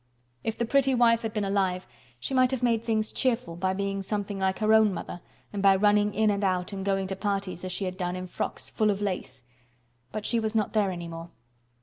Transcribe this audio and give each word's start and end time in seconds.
If 0.43 0.57
the 0.57 0.65
pretty 0.65 0.95
wife 0.95 1.21
had 1.21 1.31
been 1.31 1.45
alive 1.45 1.85
she 2.19 2.33
might 2.33 2.49
have 2.49 2.63
made 2.63 2.83
things 2.83 3.13
cheerful 3.13 3.55
by 3.55 3.73
being 3.73 4.01
something 4.01 4.39
like 4.39 4.57
her 4.57 4.73
own 4.73 4.91
mother 4.91 5.21
and 5.53 5.61
by 5.61 5.75
running 5.75 6.15
in 6.15 6.31
and 6.31 6.43
out 6.43 6.73
and 6.73 6.83
going 6.83 7.05
to 7.05 7.15
parties 7.15 7.63
as 7.63 7.71
she 7.71 7.85
had 7.85 7.97
done 7.97 8.15
in 8.15 8.25
frocks 8.25 8.67
"full 8.71 8.89
of 8.89 8.99
lace." 8.99 9.43
But 10.11 10.25
she 10.25 10.39
was 10.39 10.55
not 10.55 10.73
there 10.73 10.89
any 10.89 11.07
more. 11.07 11.29